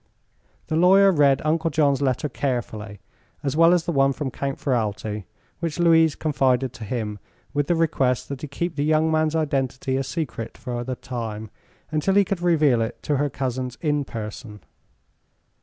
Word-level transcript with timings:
The 0.65 0.75
lawyer 0.75 1.11
read 1.11 1.43
Uncle 1.45 1.69
John's 1.69 2.01
letter 2.01 2.27
carefully, 2.27 3.01
as 3.43 3.55
well 3.55 3.71
as 3.71 3.85
the 3.85 3.91
one 3.91 4.13
from 4.13 4.31
Count 4.31 4.57
Ferralti, 4.57 5.25
which 5.59 5.77
Louise 5.77 6.15
confided 6.15 6.73
to 6.73 6.83
him 6.85 7.19
with 7.53 7.67
the 7.67 7.75
request 7.75 8.27
that 8.29 8.41
he 8.41 8.47
keep 8.47 8.77
the 8.77 8.83
young 8.83 9.11
man's 9.11 9.35
identity 9.35 9.97
a 9.97 10.03
secret 10.03 10.57
for 10.57 10.79
a 10.79 10.95
time, 10.95 11.51
until 11.91 12.15
he 12.15 12.25
could 12.25 12.41
reveal 12.41 12.81
it 12.81 13.03
to 13.03 13.17
her 13.17 13.29
cousins 13.29 13.77
in 13.79 14.03
person. 14.03 14.61